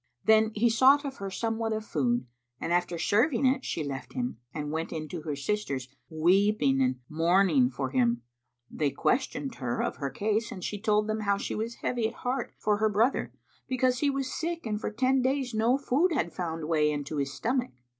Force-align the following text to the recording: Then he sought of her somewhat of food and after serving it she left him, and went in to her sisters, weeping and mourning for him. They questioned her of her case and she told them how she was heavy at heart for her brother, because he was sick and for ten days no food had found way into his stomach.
Then 0.25 0.51
he 0.55 0.67
sought 0.67 1.05
of 1.05 1.17
her 1.17 1.29
somewhat 1.29 1.73
of 1.73 1.85
food 1.85 2.25
and 2.59 2.73
after 2.73 2.97
serving 2.97 3.45
it 3.45 3.63
she 3.63 3.83
left 3.83 4.13
him, 4.13 4.39
and 4.51 4.71
went 4.71 4.91
in 4.91 5.07
to 5.09 5.21
her 5.21 5.35
sisters, 5.35 5.89
weeping 6.09 6.81
and 6.81 6.99
mourning 7.07 7.69
for 7.69 7.91
him. 7.91 8.23
They 8.71 8.89
questioned 8.89 9.53
her 9.61 9.83
of 9.83 9.97
her 9.97 10.09
case 10.09 10.51
and 10.51 10.63
she 10.63 10.81
told 10.81 11.05
them 11.05 11.19
how 11.19 11.37
she 11.37 11.53
was 11.53 11.75
heavy 11.85 12.07
at 12.07 12.15
heart 12.15 12.51
for 12.57 12.77
her 12.77 12.89
brother, 12.89 13.31
because 13.67 13.99
he 13.99 14.09
was 14.09 14.33
sick 14.33 14.65
and 14.65 14.81
for 14.81 14.89
ten 14.89 15.21
days 15.21 15.53
no 15.53 15.77
food 15.77 16.13
had 16.13 16.33
found 16.33 16.67
way 16.67 16.89
into 16.89 17.17
his 17.17 17.31
stomach. 17.31 17.69